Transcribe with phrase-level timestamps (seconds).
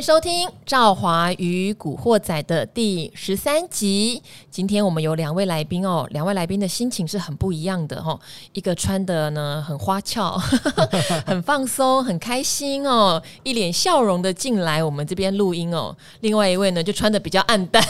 [0.00, 4.22] 收听《赵华与古惑仔》的第十三集。
[4.50, 8.20] 今天我们有两位来宾哦，两位来宾的心情是很不一样的哈、哦。
[8.54, 10.38] 一个穿的呢很花俏，
[11.26, 15.94] 很放松，很开心哦，一脸笑容的进来我们这边录音哦。
[16.20, 17.84] 另外一位呢就穿的比较暗淡，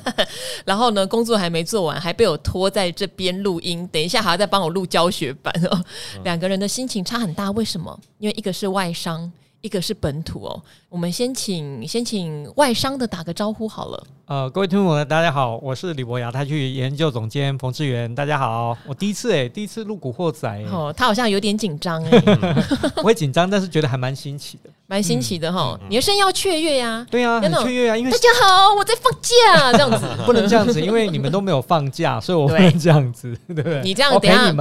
[0.66, 3.88] 然后呢工作还没做完，还被我拖在这边录音。
[3.90, 5.84] 等一下还要再帮我录教学版哦。
[6.22, 7.98] 两个人的心情差很大，为什么？
[8.18, 9.32] 因为一个是外伤。
[9.62, 14.06] 一个是本土哦，我们先请先请外商的打个招呼好了。
[14.26, 18.76] 呃，各位听众大家好，我是李博雅，他去研究总监冯志源，大家好。
[18.86, 22.22] 我第一次哎，第一次录古惑仔哦，他好像有点紧张哎，
[22.98, 25.78] 我会紧张，但是觉得还蛮新奇的，蛮新奇的哈。
[25.88, 33.82] 你的声音要雀跃呀，对呀，很雀跃啊，因为大家好，我在放假这样子， 不能这样子，因为你们都没有放假，所以我不能这样子， 对不对？
[33.82, 34.54] 你这样等下。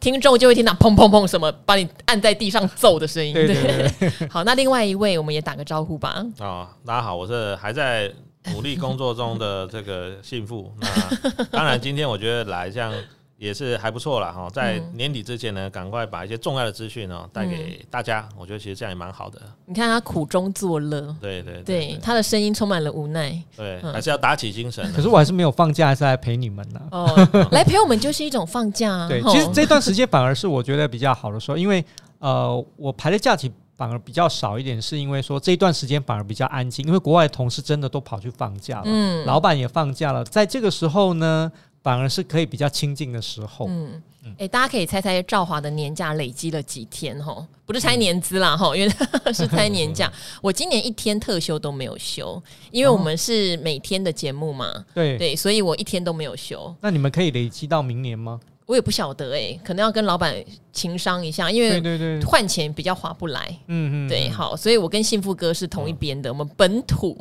[0.00, 3.32] 听众就会听到砰砰砰什么把你按在地上揍的声音。
[3.32, 6.24] 对，对，对， 好，那另外一位我们也打个招呼吧。
[6.38, 8.12] 啊、哦，大家好，我是还在
[8.52, 10.72] 努力工作中的这个幸福。
[10.80, 12.92] 那当然，今天我觉得来这样。
[13.42, 18.28] 也是还不错了哈，在年底之前呢，赶快把一些重要的资讯呢带给大家。
[18.38, 19.42] 我觉得其实这样也蛮好的。
[19.66, 23.36] 你看他苦中作乐，对对对，他的声音充满了无奈。
[23.56, 24.92] 对，还是要打起精神。
[24.92, 26.80] 可是我还是没有放假，还是来陪你们呢。
[26.92, 29.08] 哦，来陪我们就是一种放假啊。
[29.10, 31.84] 对，其实这段时间反而是我觉得比较好的时候，因为
[32.20, 41.50] 呃，我排的假期反而比较少一点，是因为说这一段时间反而比较安静，因为国外的同事真的都跑去放假了，嗯，老板也放假了，在这个时候呢。
[41.82, 43.66] 反而是可以比较亲近的时候。
[43.68, 47.18] 嗯，哎、欸，大家可以猜猜赵华的年假累积了几天？
[47.22, 48.92] 哈，不是猜年资啦，哈、嗯，因为
[49.34, 50.10] 是猜年假。
[50.40, 54.66] 我今年一天特休都没有休，因为我们是每天的节目嘛。
[54.66, 56.74] 哦、对对，所以我一天都没有休。
[56.80, 58.40] 那你们可以累积到明年吗？
[58.64, 60.34] 我也不晓得哎、欸，可能要跟老板
[60.72, 63.46] 情商一下，因为换钱比较划不来。
[63.66, 67.16] 嗯嗯，对，好，所以我跟幸福哥是同一边的，我们本土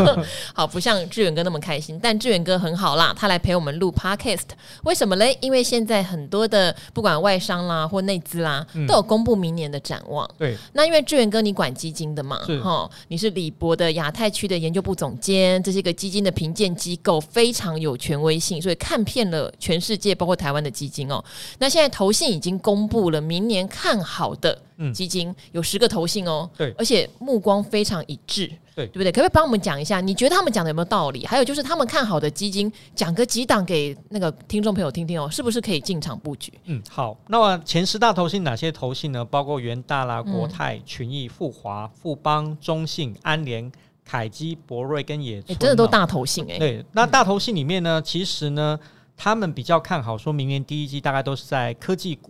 [0.54, 4.48] 好，不像志远哥那么开心，但志远哥很好啦，他来陪我们录 Podcast，
[4.84, 5.36] 为什么嘞？
[5.40, 10.28] 因为现在很多的不管外商啦或内资啦，都有公布明年的展望。
[10.38, 21.24] 对，那因为志远哥你管基金的嘛，哈，你是李博的亚太区的研究部总监，这是一个基金的评鉴机构，非常有权威性，所以看遍了全世界，包括台湾的基金哦。
[21.58, 24.60] 那现在投信已经公布了明年看好的
[24.92, 29.12] 基金，嗯、有十个投信哦，对，而且目光非常一致，对，对不对？
[29.12, 30.00] 可不可以帮我们讲一下？
[30.00, 31.24] 你觉得他们讲的有没有道理？
[31.24, 36.52] 还有就是他们看好的基金，讲个几档给那个听众朋友听听哦，是不是可以进场布局？
[36.64, 37.16] 嗯，好。
[37.28, 39.24] 那么前十大投信哪些投信呢？
[39.24, 43.70] 包括元大啦、国泰、群益、富华、富邦、中信、安联、
[44.04, 46.58] 凯基、博瑞跟野村，真的都大头信哎。
[46.58, 48.78] 对，那大头信里面呢，其实呢。
[49.22, 52.29] 他们比较看好，说明年第一季大概都是在科技股，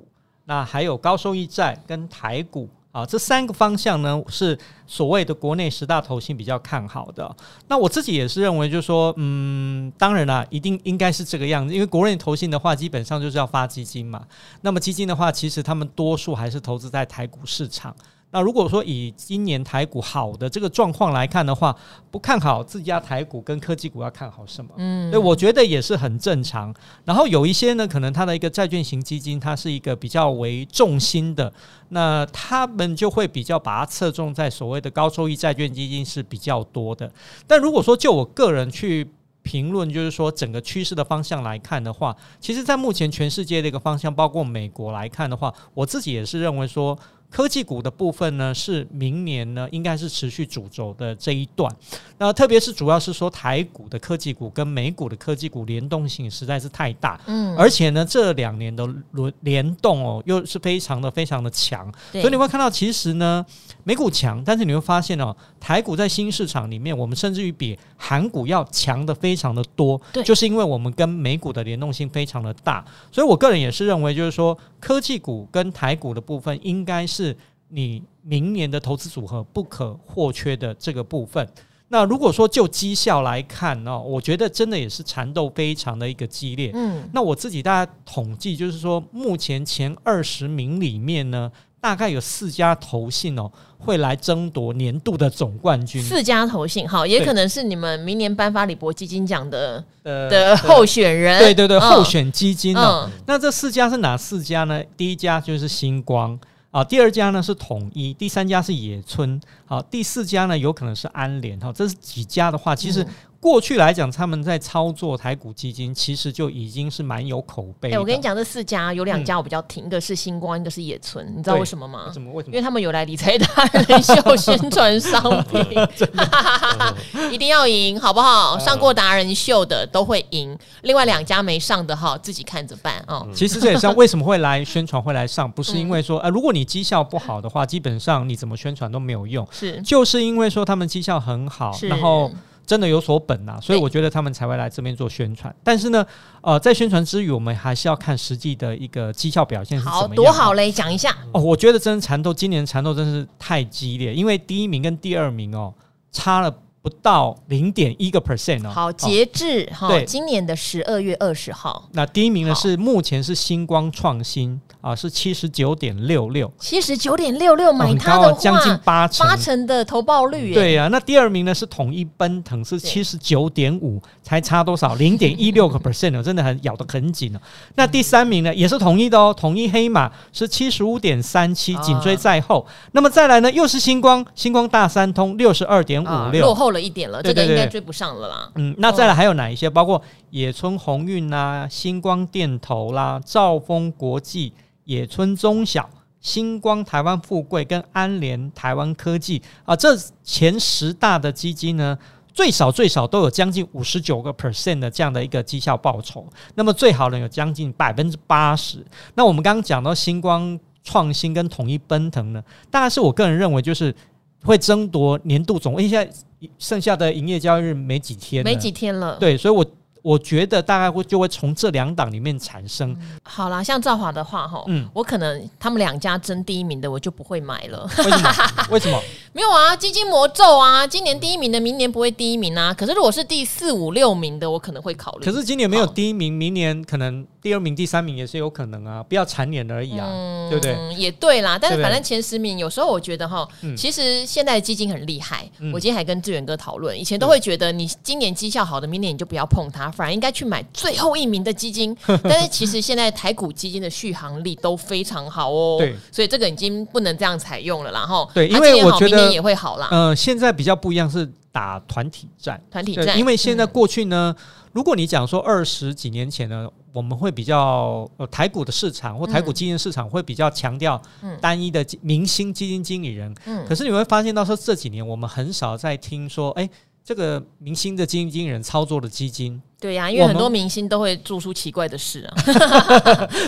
[0.50, 7.37] 那还有高收益债跟台股啊，这三个方向呢是所谓的国内十大投信比较看好的。
[7.69, 14.27] 那我自己也是认为，就是说，嗯，当然啦，一定应该是这个样子，因为国内投信的话，基本上就是要发基金嘛。
[14.62, 17.94] 那么基金的话，其实他们多数还是投资在台股市场。
[18.33, 21.75] 那如果说以今年台股好的这个状况来看的话，
[22.13, 24.71] 不看好自家台股跟科技股要看好什么？
[24.77, 26.73] 嗯，对，我觉得也是很正常。
[27.05, 31.53] 然后有一些呢，可能它的一个债券型基金，它是一个比较为重心的，
[31.89, 37.13] 那他们就会比较把它侧重在所谓的高收益债券基金是比较多的。
[37.49, 39.11] 但如果说就我个人去
[39.43, 46.97] 评论，就是说整个趋势的方向来看的话，其实在目前全世界的一个方向，包括美国来看的话，我自己也是认为说。
[47.31, 51.73] 科技股的部分呢，是明年呢应该是持续主轴的这一段。
[52.19, 63.47] 那特别是主要是说台股的科技股跟美股的科技股联动性实在是太大，嗯，而且呢这两年的轮联动哦又是非常的非常的强，所以你会看到其实呢
[63.85, 77.20] 美股强，但是你会发现哦台股在新市场里面，我们甚至于比韩股要强的非常的多，对，就是因为我们跟美股的联动性非常的大，所以我个人也是认为就是说科技股跟台股的部分应该是。
[77.21, 77.37] 是
[77.69, 81.47] 你明年的投资组合不可或缺的这个部分。
[81.89, 86.71] 那如果说就绩效来看呢，我觉得真的也是缠斗非常的一个激烈。
[86.72, 91.51] 嗯，那我自己大家统计，就是说目前前二十名里面呢，
[91.81, 96.01] 大概有四家投信哦会来争夺年度的总冠军。
[96.01, 101.41] 四家投信，好，也可能是你们明年颁发李博基金奖的的候选人。
[101.41, 103.11] 对对对，候选基金哦。
[103.27, 104.81] 那这四家是哪四家呢？
[104.97, 106.39] 第一家就是星光。
[106.71, 113.05] 啊，第二家呢是统一，第三家是野村，好，第四家呢有可能是安联，哈，这是几家的话，其实
[113.41, 117.91] 过去来讲，他们在操作台股基金，其实就已经是蛮有口碑。
[117.91, 122.04] 哎，我跟你讲，这四家有两家我比较挺，一个是星光，一个是野村，你知道为什么吗？
[122.09, 122.31] 为什么？
[122.34, 122.54] 为什么？
[122.54, 125.59] 因为他们有来理财达人秀宣传商品，
[127.33, 128.59] 一定要赢，好不好？
[128.59, 133.27] 上过达人秀的都会赢，另外两家没上的哈，自己看着办啊。
[133.34, 139.48] 其实这也是为什么会来宣传，会来上，不是因为说，呃，如果你绩效不好的话，基本上你怎么宣传都没有用。
[139.51, 142.31] 是，就是因为说他们绩效很好，然后。
[142.71, 145.53] 真的有所本呐、啊，所以我觉得他们才会来这边做宣传。
[145.65, 146.07] 但是呢，
[146.41, 150.09] 呃，在宣传之余，我们还是要看实际的一个绩效表现是怎么样。
[150.09, 151.41] 好多好嘞，讲一下哦。
[151.41, 155.75] 我觉得真的缠斗，今年缠斗真是太激烈，因为第一名跟第二名哦
[156.13, 158.71] 差了不到零点一个 percent 哦。
[158.71, 164.60] 好，截至哈，对，今年的十二月二十号，那第一名呢是目前是星光创新。
[164.80, 170.54] 啊，是七十九点六六，七十九点六六，买它的话，将近八成，八成的投报率。
[170.54, 174.94] 对呀、啊，那第二名呢是统一奔腾，是七十九点五，才差多少？
[174.94, 177.41] 零点一六个 percent 哦，真的很咬得很紧哦。
[177.74, 182.66] 那第三名呢，也是统一的哦，统一黑马是七十五点三七，紧追在后。
[182.92, 188.53] 那么再来呢，又是星光，星光大三通六十二点五六，落后了一点了，这个应该追不上了啦。
[188.55, 189.69] 嗯，那再来还有哪一些？
[189.71, 194.53] 包括野村鸿运啦、星光电投啦、兆丰国际。
[194.84, 195.89] 野村中小、
[196.21, 201.97] 星光台湾富贵跟安联台湾科技啊，这前十大的基金呢，
[202.34, 206.27] 最少最少都有将近五十九个 percent 的这样的一个绩效报酬。
[206.57, 208.84] 那么最好呢有将近百分之八十。
[209.15, 213.95] 那我们刚刚讲到星光创新跟统一奔腾呢，大概是我个人认为就是
[214.43, 215.75] 会争夺年度总。
[215.75, 216.13] 因为现在
[216.59, 219.16] 剩下的营业交易日没几天，没几天了。
[219.21, 219.65] 对，所以我。
[220.03, 222.97] 我觉得大概会就会从这两档里面产生。
[223.22, 227.87] 好啦，像兆华的话，哈，嗯，我可能他们两家争第一名的，我就不会买了。
[227.98, 228.31] 为什么？
[228.72, 228.98] 为什么？
[229.34, 232.72] 没有啊，基金魔咒啊，今年第一名的，明年不会第一名啊。
[232.72, 235.25] 可是如果是第四五六名的，我可能会考虑。
[235.27, 240.95] 可是今年没有第一名，明年可能第二名、第三名也是有可能啊，不要蝉联而已啊，嗯对不对？
[240.95, 245.48] 也对啦，但是反正前十名，有时候我觉得哈，其实现在的基金很厉害。
[245.72, 249.91] 我今天还跟志远哥讨论，以前都会觉得你今年绩效好的，明年你就不要碰它。
[249.91, 255.77] 反而应该去买最后一名的基金， 但是其实现在台股基金的续航力都非常好哦。
[255.78, 258.00] 对，所以这个已经不能这样采用了啦。
[258.00, 259.88] 然后对，因为我觉得明年也会好啦。
[259.90, 263.19] 呃，现在比较不一样是打团体战，团体战。
[263.19, 264.35] 因为现在过去呢，
[264.73, 271.00] 如果你讲说二十几年前呢，我们会比较呃台股的市场或台股基金市场会比较强调
[271.40, 273.35] 单一的明星基金经理人。
[273.47, 273.64] 嗯。
[273.66, 276.69] 可是你会发现到说这几年我们很少在听说，哎。
[277.02, 282.37] 这个明星的基金经理人操作的基金，对呀、啊，因为很多明星都会做出奇怪的事啊，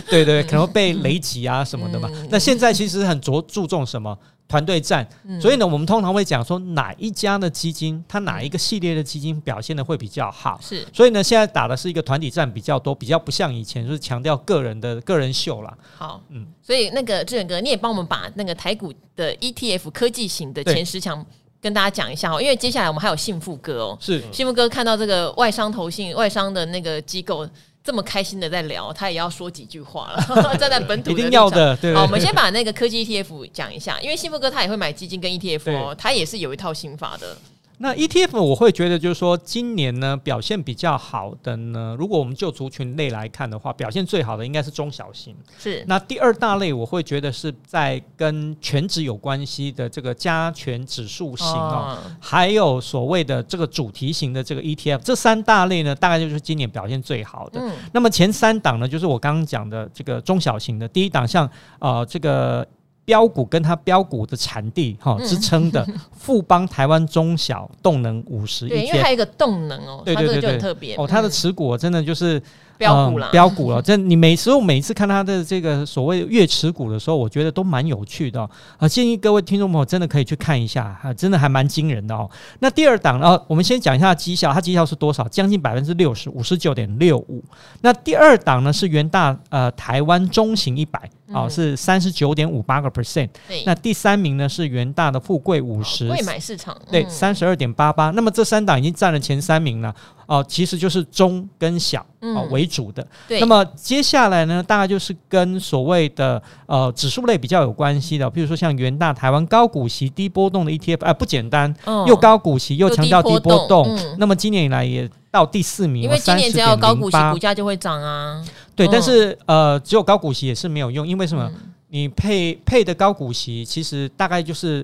[0.08, 2.08] 对 对， 可能被雷击啊什么的嘛。
[2.12, 4.18] 嗯、那现在其实很着注重什么
[4.52, 10.60] 团队战，嗯、所以呢，我们通常会讲说哪一家的基金，它哪一个系列的基金表现的会比较好。
[10.60, 15.74] 是，所以呢，现在打的是一个团体战比较多，比较不像以前就是强调个人的个人秀啦。
[15.96, 21.24] 好，嗯，所以那个志远哥，你也帮我们把那个台股的 ETF 科技型的前十强。
[21.62, 24.20] 跟大家讲一下哦，因为接下来我们还有幸福哥哦，是。
[24.32, 27.48] 幸福哥看到这个外商投信、外商的那个机构
[27.84, 30.24] 这么开心的在聊，他也要说几句话了。
[30.56, 31.94] 站在本土的一定要的，对。
[31.94, 37.36] 好，我们先把那个科技 ETF 讲一下，因为幸福哥他也会买基金跟 ETF 哦，他也是有一套心法的。
[37.82, 45.34] 那 ETF 我会觉得就是说，今年呢表现比较好的呢，如果我们就族群类来看的话，表现最好的应该是中小型。
[45.58, 45.84] 是。
[45.88, 57.60] 那第二大类我会觉得是在跟全职有关系的这个加权指数型哦，还有所谓的这个主题型的这个 ETF，这三大类呢，大概就是今年表现最好的。
[57.60, 57.72] 嗯。
[57.92, 62.64] 那么前三档呢，就是我刚刚讲的这个中小型的，第一档像呃这个。
[63.04, 72.40] 标股跟它标股的产地哈支撑的 富邦台湾中小动能五十，对，因为还有一个动能哦，对对对对，特别哦，它的持股真的就是
[72.78, 73.80] 标股了，标股了。
[73.80, 78.48] 这你每时候每次看它的这个所谓月持股的时候，我觉得都蛮有趣的
[78.78, 82.28] 啊，建议各位听众朋友真的可以去看一下啊，真的还蛮惊人的哦。
[82.60, 85.26] 那第二档呢，我们先讲一下绩效，它绩效是多少？
[85.28, 87.42] 将近百分之六十五十九点六五。
[87.80, 91.00] 那第二档呢是元大呃台湾中型一百。
[91.32, 93.26] 啊，是三十九点五八个 percent。
[93.64, 98.10] 那第三名呢是元大的富贵五十，柜买市场，对，三十二点八八。
[98.10, 99.94] 那么这三档已经占了前三名了。
[100.32, 103.06] 哦，其实就是中跟小哦为主的。
[103.28, 103.38] 对。
[103.38, 111.74] 那么接下来呢，大概就是跟所谓的呃指数类比较有关系的，比如说像元大台湾高股息低波动的 ETF，哎，不简单，
[112.06, 113.94] 又高股息又强调低波动。
[114.16, 118.42] 那么今年以来也到第四名，因为今年只要高股息，股价就会涨啊。
[118.74, 121.52] 对，但是呃，只有高股息也是没有用，因为什么？
[121.90, 124.82] 你配配的高股息，其实大概就是。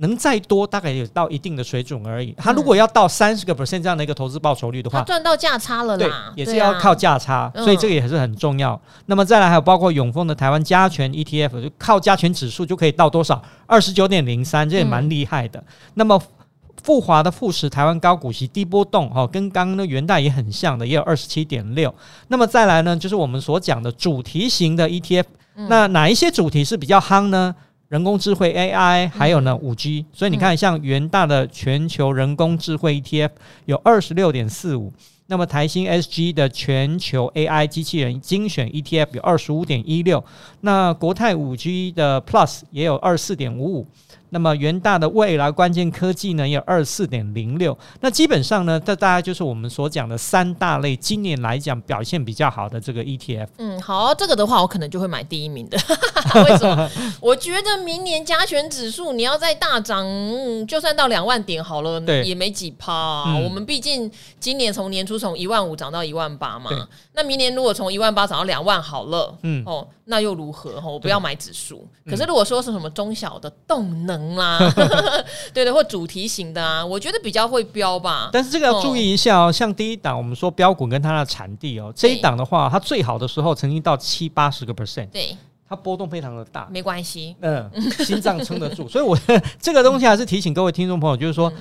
[0.00, 2.34] 能再多，大概也到一定的水准而已。
[2.38, 8.72] 它如果要到三十个 percent 这样的一个投资报酬率的话，赚到价差了啦，对，也是要靠价差，啊、所以这个也是很重要。
[8.72, 13.42] 嗯、那么再来还有包括永丰的台湾加权 ETF，就靠加权指数就可以到多少？
[13.66, 15.60] 二十九点零三，这也蛮厉害的。
[15.60, 15.64] 嗯、
[15.94, 16.20] 那么
[16.82, 21.94] 富华的富时台湾高股息低波动，哈，跟刚刚的元大也很像的，也有二十七点六。
[22.28, 25.24] 那么再来呢，就是我们所讲的主题型的 ETF，、
[25.56, 27.54] 嗯、那哪一些主题是比较夯呢？
[27.90, 33.30] 人工智慧 AI，还有呢五 G，所以你看，像元大的全球人工智慧 ETF
[33.64, 34.92] 有二十六点四五，
[35.26, 40.24] 那么台新 SG 的全球 AI 机器人精选 ETF 有二十五点一六，
[40.60, 43.86] 那国泰五 G 的 Plus 也有二十四点五五。
[44.30, 47.76] 那么元大的未来关键科技呢，也有二十四点零六。
[48.00, 53.48] 那基本上呢，这大概就是我们所讲的三大类，今年来讲表现比较好的这个 ETF。
[53.58, 55.78] 嗯，好，这个的话我可能就会买第一名的。
[56.44, 56.88] 为什么？
[57.20, 63.24] 我觉得明年加权指数你要再大涨，嗯，就算到两万点好了，对也没几趴啊。
[63.28, 66.70] 嗯、我们毕竟今年从年初从一万五涨到一万八嘛。
[67.14, 70.82] 那明年如果从一万八涨到两万好了，嗯，哦，那又如何？
[70.84, 71.88] 我不要买指数。
[72.04, 74.58] 可是如果说是什么中小的动能，啦，
[75.54, 78.28] 对的，或主题型的啊，我觉得比较会标吧。
[78.32, 85.36] 但是这个要注意一下哦，像第一档我们说标股跟它的产地哦，这一档的话，它最好的时候曾经到七八十个 percent，对，
[85.68, 87.70] 它波动非常的大，没关系，嗯，
[88.04, 88.88] 心脏撑得住。
[88.88, 89.16] 所以我
[89.60, 91.52] 这个东西还是提醒各位听众朋友，就是说，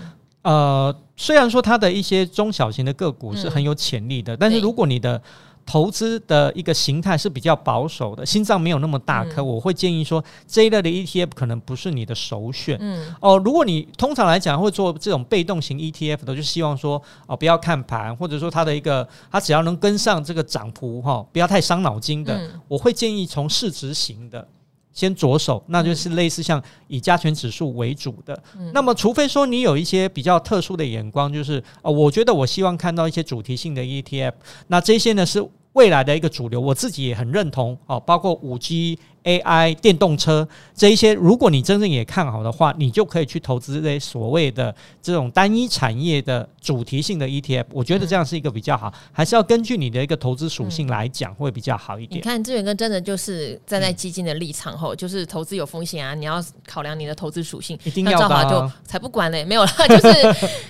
[0.42, 5.22] 呃，虽然说它的一些中小型的个股是很有潜力的，但是如果你的
[5.70, 12.76] 投资的一个形态是比较保守的，心脏没有那么大颗，嗯、我会建议说这一类的 ETF 可能不是你的首选。
[12.82, 24.48] 嗯，哦，如果你通常来讲会做这种被动型 ETF 的，就希望说哦不要看盘，或者说它的一个它只要能跟上这个涨幅哈，不要太伤脑筋的，嗯、我会建议从市值型的
[24.92, 28.42] 先着手，那就是类似像以加权指数为主的。
[28.58, 34.34] 嗯、那么除非说你有一些比较特殊的眼光，就是哦，我觉得我希望看到一些主题性的 ETF，
[34.66, 35.48] 那这些呢是。
[35.74, 38.98] 未来的一个主流，我自己也很认同哦，包括五 G。
[39.24, 47.66] AI 电动车这一些，如果你真正也看好的话，你就可以去投资这些所谓的这种单一产业的主题性的 ETF。
[47.72, 52.20] 我觉得这样是一个比较好，还是要根据你的一个投资属性来讲会比较好一点。
[52.20, 57.78] 你看志远哥真的就是站在基金的立场后，就是投资有风险啊，你要考量你的投资属性。
[57.84, 58.50] 一定要的。
[58.50, 60.08] 就才不管嘞，没有啦， 就是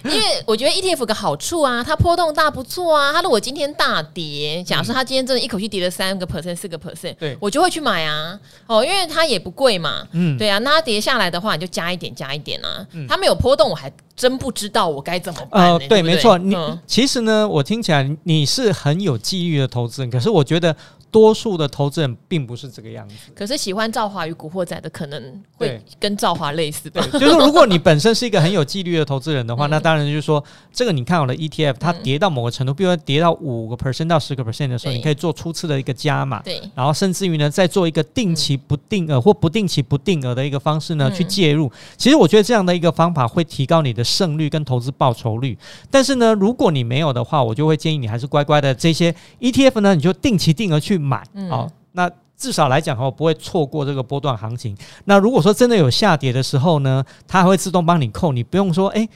[0.05, 3.13] 因为我觉得 ETF 有个好处啊，它波动大不错啊。
[3.13, 8.38] 它如果今天大跌，假设它今天真的一口气跌了三个 percent、四个 percent，对我就会去买啊。
[8.67, 12.85] 哦，因为它也不贵嘛，嗯，对啊，那它跌下来的话，你就加一点，加一点啊。
[12.91, 15.71] 嗯，它没有波动，我还真不知道我该怎么办。
[15.71, 16.55] 呃，对，没错，你
[16.85, 20.75] 其实呢，我听起来你是很有机遇的投资人，可是我觉得。
[21.11, 27.01] 多数的投资人并不是这个样子，可是喜欢赵华与古惑仔的可能会跟赵华类似的。
[27.13, 41.71] 就是如果你本身是一个很有纪律的投资人的话， 那当然就是说，这个你看好的 ETF，它跌到某个程度，比如说跌到五个 percent 到十个 percent 的时候，你可以做初次的一个加码，对，然后甚至于呢，再做一个定期不定额或不定期不定额的一个方式呢去介入。
[41.97, 45.57] 其实我觉得这样的一个方法会提高你的胜率跟投资报酬率。
[45.89, 50.98] 但是呢，如果你没有的话，我就会建议你还是乖乖的这些 ETF 呢，你就定期定额去。
[50.99, 54.77] 买好，那至少来讲哦，不会错过这个波段行情。
[55.05, 59.09] 那如果说真的有下跌的时候呢，它还会自动帮你扣，你不用说，诶，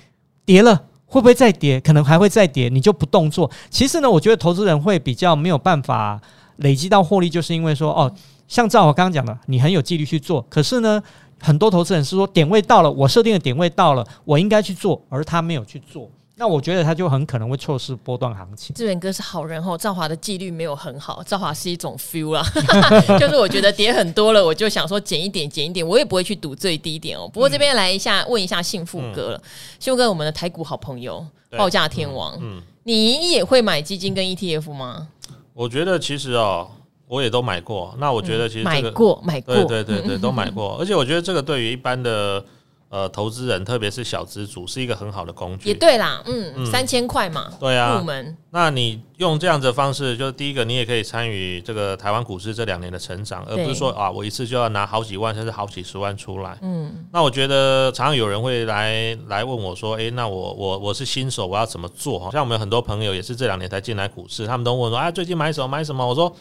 [0.45, 0.75] 跌了
[1.05, 1.79] 会不会再跌？
[1.79, 3.49] 可能还会再跌，你就不动作。
[3.69, 6.19] 其实呢，我觉得投资人会比较没有办法
[6.57, 8.11] 累积到获利，就是因为说，哦，
[8.47, 11.01] 像照我刚刚讲的，你很有纪律去做，可是呢，
[11.39, 16.09] 很多投资人是说点位到了，我设定的点位到了，我应该去做，而他没有去做。
[16.35, 18.75] 那我觉得他就很可能会错失波段行情。
[18.75, 22.43] 志远哥是好人吼，赵华的纪律没有很好，赵华是一种 feel 啦，
[23.19, 27.29] 就是我觉得跌很多了，我就想说减一点，减一点，我也不会去赌最低点哦。
[27.31, 29.41] 不过这边来一下问一下幸福哥了，
[29.79, 35.07] 幸福哥我们的台股好朋友，报价天王，嗯，你也会买基金跟 ETF 吗？
[35.53, 36.67] 我觉得其实哦，
[37.07, 37.93] 我也都买过。
[37.99, 40.77] 那我觉得其实买过买过，对对对对，都买过。
[40.81, 42.43] 而且我觉得这个对于一般的。
[42.93, 45.69] 呃，投资人特别是小资主是一个很好的工具。
[45.69, 48.37] 也对啦，嗯，嗯三千块嘛，对啊，入门。
[48.51, 56.55] 那你用这样子的方式，就是第一个，你也可以参与这个台湾股市这两年的成长，而不是说啊，我一次就要拿好几万甚至好几十万出来。
[56.61, 62.29] 嗯，那我觉得常常有人会来来问我说，诶，那我我我是新手，我要怎么做？
[62.31, 66.07] 像我们有很多朋友也是这两年才进来股市，他们都问说，啊，最近买什么买什么？
[66.07, 66.31] 我说，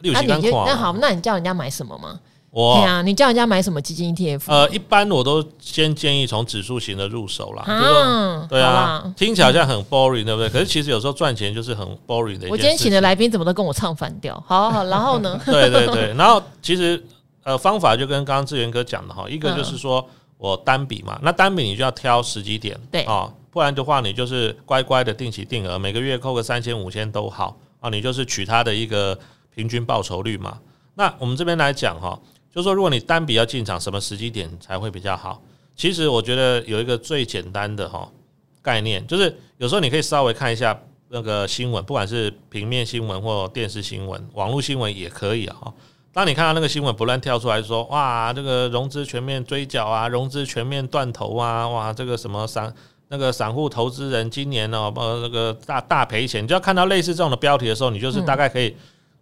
[0.00, 0.50] 六七万块。
[0.66, 2.18] 那好，那你叫人家买什么吗？
[2.50, 4.42] 我对啊，你叫人家买什么基金 ETF？
[4.46, 7.62] 呃，一般我都先建议从指数型的入手啦。
[7.64, 10.48] 啊，对啊，啦听起来好像很 boring，对不对？
[10.48, 12.48] 可是其实有时候赚钱就是很 boring 的。
[12.50, 14.34] 我今天请的来宾怎么都跟我唱反调？
[14.46, 15.40] 好，好，好，然后呢？
[15.46, 17.02] 对对对，然后其实
[17.44, 20.06] 呃方法就跟刚刚志源哥讲的哈，一个就是说。
[20.42, 29.18] 我单笔嘛，那单笔你就要挑十几点，对哦，不然的话你就是乖乖的定期定额，每个月扣个三千五千都好啊，你就是取它的一个
[29.54, 30.56] 平均报酬率嘛。
[30.94, 32.18] 那我们这边来讲哈，
[32.52, 35.42] 就是说如果你单笔要进场，什么时机点才会比较好？
[35.76, 38.10] 其实我觉得有一个最简单的哈
[38.60, 40.78] 概念，就是有时候你可以稍微看一下
[41.08, 45.72] 那个新闻，不管是平面新闻或电视新闻、网络新闻也可以哈。
[46.12, 52.74] 当你看到那个新闻不断跳出来说，哇，这个融资全面追缴啊，融资全面断头啊，哇，这个什么散
[53.08, 58.76] 那个散户投资人今年哦，呃，那个大大赔钱，你就要看到类似这种的标题的时候，你就是大概可以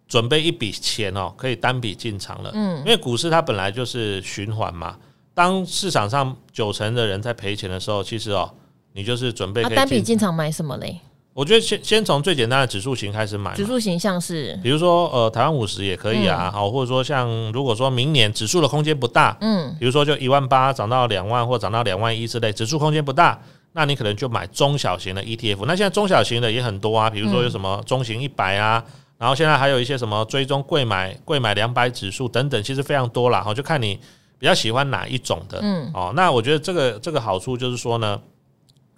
[0.08, 2.50] 准备一笔钱哦，可以单笔进场了。
[2.54, 4.96] 嗯，因为股市它本来就是循环嘛，
[5.34, 8.50] 当市场上九成的人在赔钱的时候，其实哦，
[8.94, 10.98] 你就是准备可以单笔进场买什么嘞？
[11.34, 23.40] 我觉得先先从最简单的指数型开始买，指数型像是，比如说呃台湾五十也可以啊，好、嗯，或者说像如果说明年指数的空间不大，嗯，比如说就一万八涨到两万或涨到两万一之类，指数空间不大，
[23.74, 25.64] 那你可能就买中小型的 ETF。
[25.64, 28.82] 那现在中小型的也很多啊，比如说有什么中型一百啊，
[29.18, 33.42] 然后现在还有一些什么追踪贵买贵买两百指数等等，其实非常多啦。
[33.42, 33.98] 好，就看你
[34.38, 38.20] 比较喜欢哪一种的，嗯，哦，那我觉得这个这个好处就是说呢。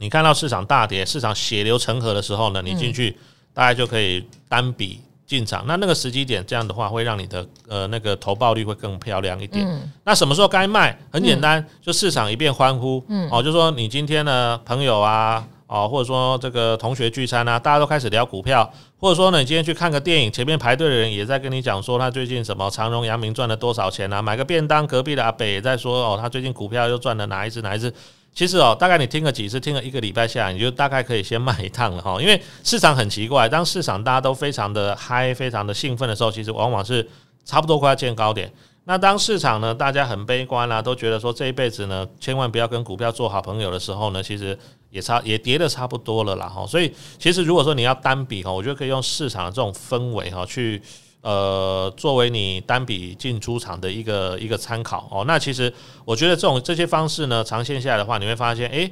[0.03, 3.15] 你看到市场大跌，市场血流成河的时候呢，你进去
[3.53, 5.63] 大概就可以单笔进场。
[5.67, 9.63] 那那个时机点，这样的话会让你的呃那个投报率会更漂亮一点。
[10.03, 10.99] 那什么时候该卖？
[11.13, 27.93] 很简单，就市场一片欢呼，哦，就说你今天呢朋友啊，哦，或者说这个同学聚餐啊，大家都开始聊股票，或者说呢你今天去看个电影，前面排队的人也在跟你讲说他最近什么长荣、阳明赚了多少钱啊，买个便当，隔壁的阿北也在说哦，他最近股票又赚了哪一只哪一只。
[28.35, 32.21] 其实哦，大概你听个几次，听了一个礼拜下来，你就大概可以先卖一趟了哈。
[32.21, 37.09] 因为市场很奇怪，当市场大家都非常的嗨、非常的兴奋的时候，其实往往是
[37.45, 38.53] 差不多快要见高点。
[38.85, 44.57] 那当市场呢，大家很悲观啦、啊，都觉得说这一辈子呢，千万不要跟股票做好朋友的时候呢，其实
[44.91, 46.67] 也差也跌得差不多了啦哈。
[46.67, 50.83] 所以其实如果说你要单笔哈，我觉得可以用市场的这种氛围哈去。
[51.23, 55.71] 呃，作为你单笔进出场的一个一个参考哦，那其实
[56.07, 58.91] 我觉得这种这些方式呢，长线下来的话，你会发现，诶，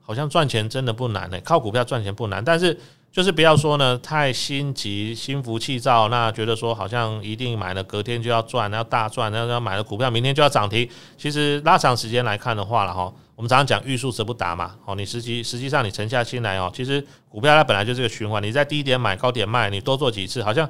[0.00, 2.76] 好像赚钱真的不难呢，靠股票赚钱不难，但是
[3.12, 10.90] 就是不要说呢太心急、心浮气躁，那觉得说好像一定买了隔天就要赚，要大赚，那要买了股票明天就要涨停。
[11.16, 20.68] 其实拉长时间来看的话了哈，我们常常讲欲速则不达嘛，哦，你实际实际上你沉下心来哦，其实股票它本来就是个循环，你在低点买高点卖，你多做几次，好像。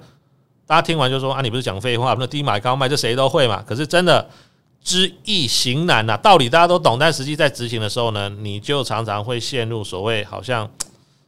[0.66, 2.14] 大家听完就说啊，你不是讲废话？
[2.18, 3.64] 那低买高卖，这谁都会嘛。
[3.66, 4.28] 可是真的
[4.84, 10.70] 知易行难呐，道理大家都懂，但实际在执行的时候呢，你就常常会陷入所谓好像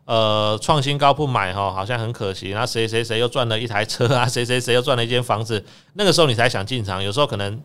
[0.05, 2.53] 呃创新高不买哈，好像很可惜。
[2.53, 7.59] 那谁谁谁又赚了一台车啊， 谁谁谁又赚了一间房子，那个时候你才想进场，有时候可能。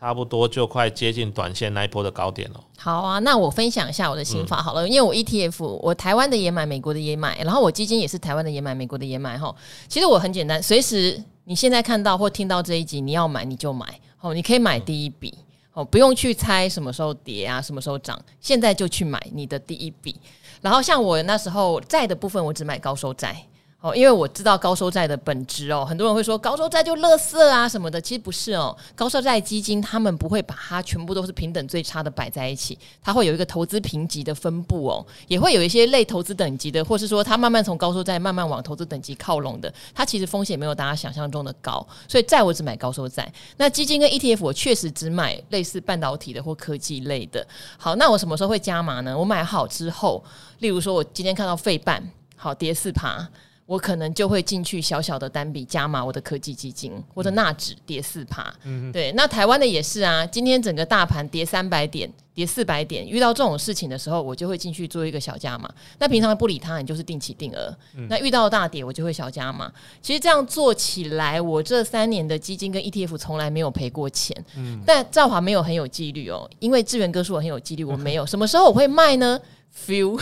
[0.00, 2.60] 差不多就快接近短线那一波的高点了。
[2.78, 9.54] 好啊，那我分享一下我的心法好了，因为我 ETF 我台湾的也买，美国的也买，然后我基金也是台湾的也买，美国的也买哈。
[9.88, 13.86] 其实我很简单，随时你现在看到或听到这一集，你要买你就买，
[14.16, 15.34] 好，你可以买第一笔，
[15.74, 20.18] 哦，不用去猜什么时候跌啊，什么时候涨，现在就去买你的第一笔。
[20.62, 23.36] 然后像我那时候债的部分，我只买高收债。
[23.80, 28.76] 哦，因为我知道高收债的本质哦，很多人会说高收债就垃圾啊什么的，其实不是哦。
[28.94, 41.86] 高收债基金他们不会把它全部都是平等最差的摆在一起，它会有一个投资评级的分布哦，也会有一些类投资等级的，或是说它慢慢从高收债慢慢往投资等级靠拢的，它其实风险没有大家想象中的高。
[42.06, 47.46] 所以债我只买高收债，那基金跟 ETF 我确实只买类似半导体的或科技类的。
[47.78, 49.16] 好，那我什么时候会加码呢？
[49.16, 50.22] 我买好之后，
[50.58, 53.26] 例如说我今天看到费半好跌四趴。
[53.70, 58.52] 我可能就会进去小小的单笔加码我的科技基金，或者纳指跌四趴。
[58.64, 60.26] 嗯，对，那台湾的也是啊。
[60.26, 65.72] 今天整个大盘跌三百点，跌四百点，遇到这种事情的时候，我就会进去做一个小加码。
[66.00, 67.72] 那平常不理它，你就是定期定额。
[68.08, 69.70] 那遇到大跌，我就会小加码。
[70.02, 74.36] 其实这样做起来，我这三年的基金跟 ETF 从来没有赔过钱。
[74.56, 78.26] 嗯，但兆华没有很有纪律哦，因为志远哥说我很有纪律，我没有。
[78.26, 79.40] 什么时候我会卖呢
[79.86, 80.20] ？Feel，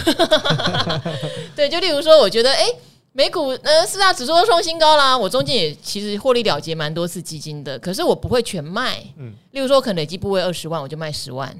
[1.56, 2.66] 对，就例如说，我觉得哎。
[2.66, 2.78] 欸
[3.12, 9.02] 美股呃四大指数都创新高啦，我中间也其实获利了结蛮多次基金的，可是我不会全卖。
[9.16, 11.52] 嗯，例如说可能累积部位二十万，我就卖十万，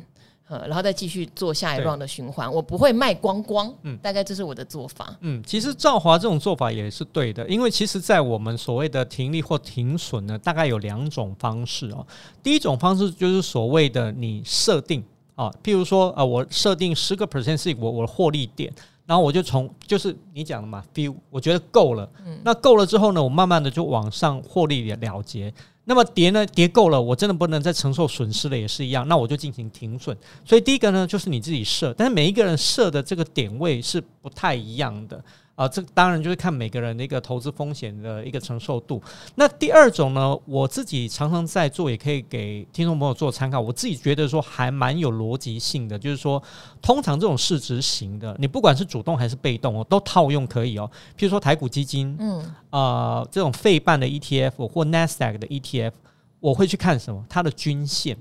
[0.48, 3.74] 呃，然后再继续做下一 round 的循环，我不会卖光光。
[3.82, 5.12] 嗯，大概这是我的做法。
[5.22, 12.06] 嗯，其实兆华这种做法也是对的，因为其实，在我们所谓的停利或停损呢，大概有两种方式哦。
[12.40, 15.02] 第一种方式就是所谓的你设定
[15.34, 18.72] 啊，譬如说啊，我设定十个 percent 是我我的获利点。
[19.08, 25.50] 然后我就从就是你讲的嘛，feel 我觉得够了，嗯，那够了之后呢，我慢慢的就往上获利了结。
[25.84, 26.44] 那么跌呢？
[26.44, 29.08] 跌够了，我真的不能再承受损失了，也是一样。
[29.08, 30.14] 那我就进行停损。
[30.44, 35.24] 所以第一个呢，就是你自己设，但是每一个人设的这个点位是不太一样的。
[35.58, 39.02] 啊，这当然就是看每个人的一个投资风险的一个承受度。
[39.34, 43.60] 那第二种呢，我自己常常在做，也可以给听众朋友做参考。
[43.60, 46.40] 我自己觉得说还蛮有逻辑性的，就是说，
[46.80, 50.88] 通常这种市值型的，你不管是主动还是被动哦，都套用可以哦。
[51.18, 52.38] 譬如说台股基金，嗯，
[52.70, 55.92] 啊、呃，这种费半的 ETF 或 Nasdaq 的 ETF。
[56.40, 57.24] 我会去看什么？
[57.28, 58.16] 它的均线，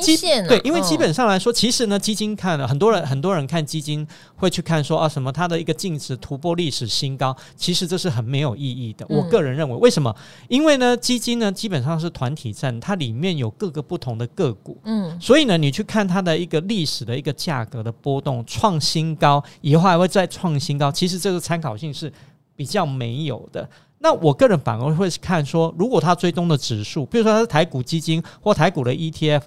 [0.00, 9.06] 均线、啊、对，因为基本上来说，其实呢，基金看了很多人，很多人看基金会去看说啊，什么它的一个净值突破历史新高，其实这是很没有意义的。
[9.08, 10.14] 我个人认为，为什么？
[10.48, 22.12] 因为呢，基金呢基本上是团体战，它里面有各个不同的个股，嗯，所以呢，你去看它的一个历史的一个价格的波动，创新高以后还会再创新高，其实这个参考性是
[22.56, 23.68] 比较没有的。
[24.02, 29.42] 那我个人反而会看说，如果它追踪的指数，比如说它是台股基金或台股的 ETF，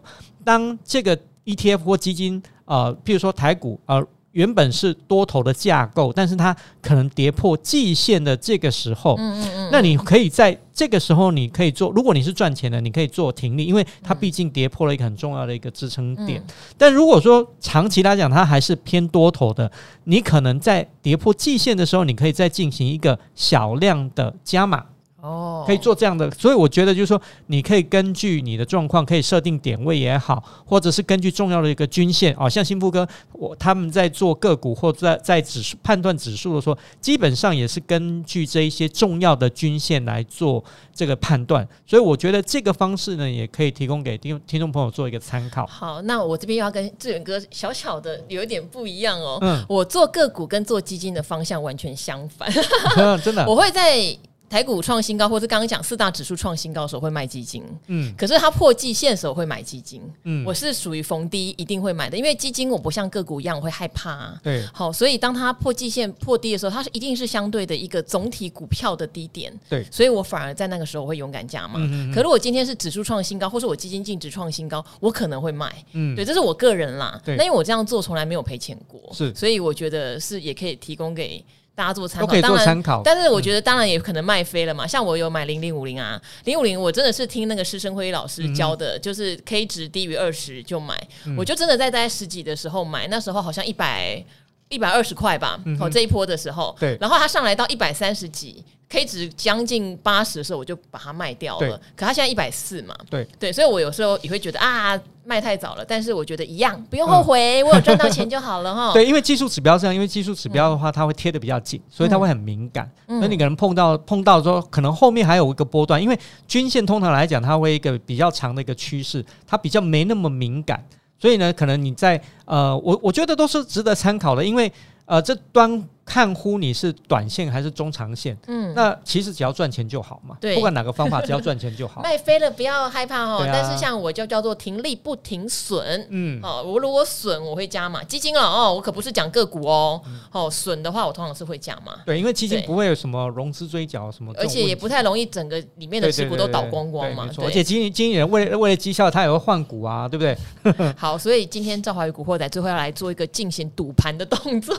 [0.45, 4.05] 当这个 ETF 或基金，呃，譬如说台股，呃。
[4.33, 11.91] 原本是多头的架构，但是它可能跌破季线的这个时候，嗯嗯嗯，那你可以在这个时候，你可以做。
[11.91, 16.39] 如果你是赚钱的，你可以做停利，因为它毕竟跌破了一个很重要的一个支撑点。
[16.41, 19.71] 嗯、但如果说长期来讲，它还是偏多头的，
[20.05, 24.83] 你可能在跌破季线的时候，你可以再进行一个小量的加码。
[25.23, 40.61] 哦，可以做这样的，所以我觉得就是说，你可以根据你的状况，可以设定点位也好，或者是根据重要的一个均线哦，像新富哥我他们在做个股或在在指数判断指数的时候，基本上也是根据这一些重要的均线来做
[40.93, 45.65] 这个判断，所以我觉得这个方式呢，也可以提供给听听众朋友做一个参考。
[45.67, 52.51] 好，那我这边又要跟志远哥小小的有一点不一样哦，嗯，我做个股跟做基金的方向完全相反，
[52.97, 54.13] 嗯、 真的， 我会在。
[54.49, 81.43] 台股创新高，或是刚刚讲四大指数创新高的时候会卖基金，嗯，可是它破季线的时候会买基金，嗯，我是属于逢低一定会买的，因为基金我不像个股一样我会害怕，啊，对，好，所以当它破季线破低的时候，它是一定是相对的一个总体股票的低点，对，所以我反而在那个时候我会勇敢加码，嗯，可如果今天是指数创新高，或是我基金净值创新高，我可能会卖，嗯，对，这是我个人啦，对，那因为我这样做从来没有赔钱过，是，所以我觉得是也可以提供给。
[81.75, 83.01] 大家做参考，可以做参考。
[83.03, 84.85] 但是我觉得当然也可能卖飞了嘛。
[84.85, 90.95] 嗯、像我有买零零五零啊，零五零我真的是听那个施生辉老师教的，嗯、就是 K 值低于二十就买。
[91.25, 94.23] 嗯、我就真的在大概十几的时候买，那时候好像一百
[94.69, 95.59] 一百二十块吧。
[95.65, 98.63] 嗯、哦，这一波的时候，对，然后它上来到一百三十几。
[98.89, 101.75] K 值将近八十的时候，我就把它卖掉了。
[101.95, 105.85] 可它现在一百四嘛，对对，所以我有时候也会觉得啊，卖太早了。
[105.85, 108.91] 但是我觉得一样，不用后悔，嗯、我有赚到钱就好了哈。
[108.95, 112.89] 对，因为技术指标这样，因为技术指标的话，它会贴的比较紧，所以它会很敏感。
[113.07, 120.83] 那、嗯、你可能碰到碰到说，可能后面还有一个波段，因为均线通常来讲，它会一个比较长的一个趋势，它比较没那么敏感。
[121.19, 124.69] 所以呢，可能你在呃，我我觉得都是值得参考的，因为
[125.05, 125.87] 呃，这端。
[126.05, 132.01] 看乎你是短线还是中长线，嗯，那其实只要赚钱就好嘛，对，不管哪个方法，只要赚钱就好。
[132.03, 150.25] 卖飞了不要害怕哦，啊、但是像我就叫做停利不停损，嗯，哦，我如果损我会加嘛基金了哦，我可不是讲个股哦，嗯、哦，损的话我通常是会加嘛，对，因为基金不会有什么融资追缴什么，而且也不太容易整个里面的持股都倒光光嘛，而且经经理人为了为了绩效，他也会换股啊，对不
[150.73, 150.93] 对？
[150.99, 154.77] 好，所以今天赵华宇古惑仔最后要来做一个进行赌盘的动作。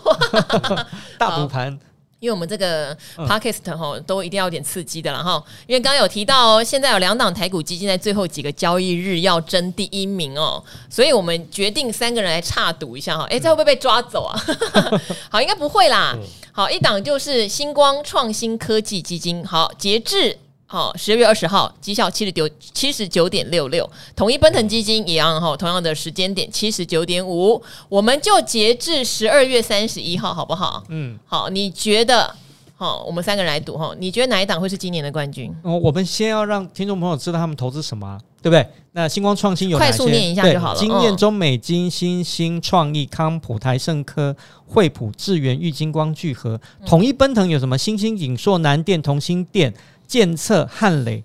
[1.18, 1.78] 大补盘，
[2.20, 5.42] 因为我们这个 podcast 哈都一定要有点刺激的了哈。
[5.66, 13.26] 因为刚刚有提到哦，现在有两档台股基金在最后几个交易日要争第一名哦，所以我们决定三个人来差赌一下哈。
[13.30, 14.40] 哎，这会不会被抓走啊？
[15.30, 16.16] 好，应该不会啦。
[16.52, 20.38] 好，一档就是星光创新科技基金，好，截至。
[20.66, 30.82] 好，十二月二十号绩效七十九七十九点六六，统一奔腾基金一样哈，同样的时间点七十九点五，我们就截至十二月三十一号，好不好？
[30.88, 32.34] 嗯，好，你觉得？
[32.76, 35.54] 好，我们三个人来赌哈，你觉得哪一档会是今年的冠军？
[35.62, 38.66] 哦，我们先要让听众朋友知道他们投资什么，对不对？
[38.90, 39.78] 那星光创新有？
[39.78, 40.78] 快速念一下就好了。
[40.78, 47.78] 经验、中美金、新兴创意、康普、台盛科、惠普、智源、玉金光、聚合、统一奔腾有什么？
[47.78, 49.72] 新兴、景硕、南电、同心电。
[50.06, 51.22] 建策、汉磊、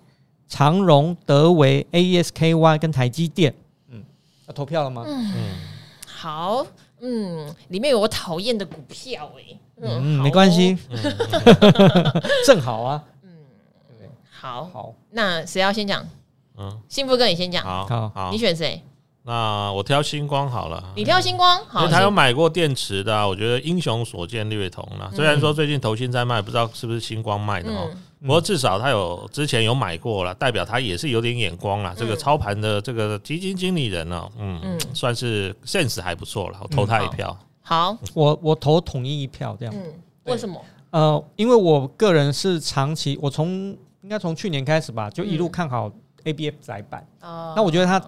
[0.47, 3.53] 长荣、德维、AES-KY 跟台积电，
[3.89, 4.03] 嗯，
[4.47, 5.03] 要投票了吗？
[5.05, 5.33] 嗯，
[6.05, 6.65] 好，
[7.01, 10.77] 嗯，里面有我讨厌的股票哎、欸，嗯，没关系，
[12.45, 13.29] 正好啊，嗯，
[14.31, 16.07] 好，好，那谁要先讲？
[16.57, 18.83] 嗯，幸福哥你先讲，好，好，你选谁？
[19.23, 25.11] 那我挑星光好了，你挑星光，好，因为他有买过电池的，啊，我觉得英雄所见略同了。
[25.13, 27.91] 虽然说最近投信在卖，不知道是不是星光卖的哦。
[28.21, 31.93] 不过至少他有之前有买过了，代表他也是有点眼光了。
[31.97, 37.38] 这个操盘的这个基金经理人呢，嗯嗯，算是 sense 还不错了，我投他一票。
[37.62, 39.73] 好，我我投统一一票这样。
[39.75, 39.93] 嗯，
[40.25, 40.62] 为什么？
[40.91, 43.49] 呃，因为我个人是长期，我从
[44.01, 45.91] 应该从去年开始吧，就一路看好
[46.23, 47.08] ABF 窄板。
[47.21, 48.03] 哦，那我觉得它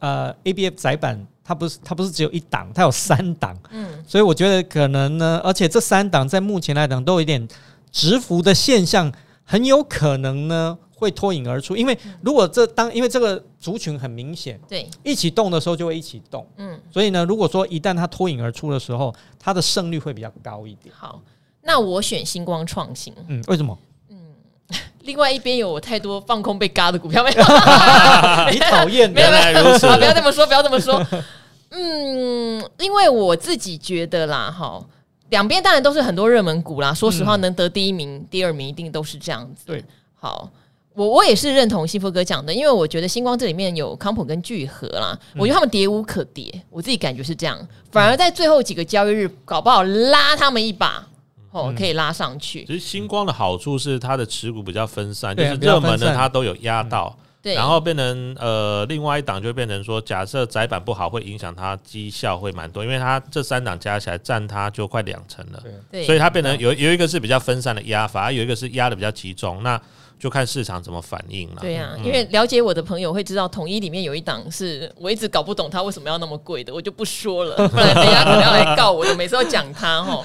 [0.00, 1.26] 呃 ABF 窄板。
[1.48, 3.56] 它不是，它不是只有一档，它有三档。
[3.70, 7.46] 嗯，所以我觉得可能呢，而且这三档在目前来讲都有一点
[7.92, 9.12] 直幅的现象，
[9.46, 11.74] 很有可能呢会脱颖而出。
[11.74, 16.46] 因为如果这当，因为这个族群很明显，对，一起动的时候就会一起动。
[16.58, 20.94] 嗯，所以呢，如果说一旦它脱颖而出的时候，它的胜率会比较高一点。
[20.94, 21.22] 好，
[21.62, 23.14] 那我选星光创新。
[23.28, 23.78] 嗯，为什么？
[25.02, 27.36] 另外一边有我太多放空被嘎的股票没有？
[28.50, 29.86] 你讨厌，原来如此。
[29.86, 31.00] 不要这么说，不要这么说。
[31.70, 34.84] 嗯，因为我自己觉得啦，哈，
[35.30, 36.94] 两边当然都是很多热门股啦。
[36.94, 39.66] 说实话，能得第一名、嗯、第二名一定都是这样子。
[39.66, 39.84] 对，
[40.14, 40.50] 好，
[40.94, 47.58] 我我也是认同幸福哥讲的，因为我觉得星光这里面有康普跟聚合啦，嗯、我觉得他们跌无可跌，我自己感觉是这样。
[47.90, 51.06] 反而在最后几个交易日，搞不好拉他们一把。
[51.52, 52.66] 哦，可以拉上去。
[52.66, 69.80] 其实星光的好处是它的持股比较分散，就是热门的它都有压到，对，然后变成呃另外一档就变成说，假设窄板不好会影响它绩效会蛮多，因为它这三档加起来占它就快两成了，对，所以它变成有有一个是比较分散的压法，有一个是压的比较集中，那。
[70.18, 71.56] 就看市场怎么反应了。
[71.60, 79.14] 对呀、啊，因为了解我的朋友会知道，统一里面有一档是我一直搞不懂它为什么要那么贵的，我就不说了， 不然人家可能要来告我的。
[79.14, 80.24] 每次都讲它哦。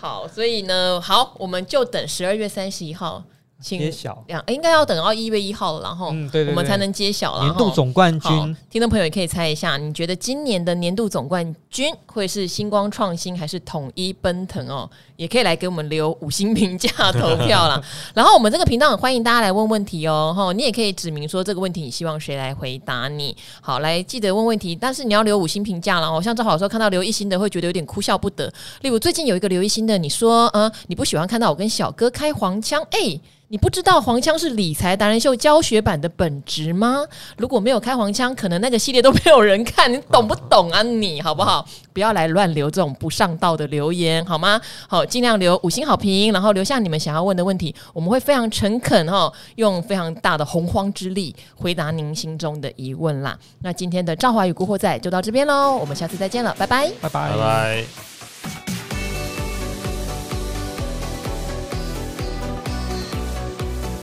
[0.00, 3.22] 好，所以呢，好，我们就等十二月三十一号。
[3.66, 7.42] 揭晓，应该要等到一月一号了，然后我们才能揭晓了。
[7.42, 14.88] 年度总冠军，听众朋友也可以猜一下，你觉得今年的年度总冠军会是星光创新还是统一奔腾哦？
[15.16, 17.82] 也可以来给我们留五星评价投票啦。
[18.14, 23.36] 然后我们这个频道很欢迎大家来问问题哦，哈，你也可以指明说这个问题你希望谁来回答你。
[23.60, 26.22] 好，来记得问问题，但是你要留五星评价了哦。
[26.22, 28.52] 像正好说看到留一星的会觉得有点哭笑不得。
[28.82, 33.20] 例如最近有一个留一星的，你说，嗯，你不喜欢看到我跟小哥开黄腔，哎、欸。
[33.48, 37.02] 你你不知道黄腔是理财达人秀教学版的本质吗？
[37.38, 39.90] 如果没有开黄腔，可能那个系列都没有人看。
[39.90, 40.82] 你懂不懂啊？
[40.82, 41.66] 你好不好？
[41.94, 44.60] 不要来乱留这种不上道的留言，好吗？
[44.86, 53.38] 好，尽量留五星好评，然后留下你们想要问的问题，我们会非常诚恳哈，用非常大的洪荒之力回答您心中的疑问啦。
[53.62, 58.15] 那今天的赵华与古惑仔就到这边喽，我们下次再见了，拜拜，拜拜，拜拜。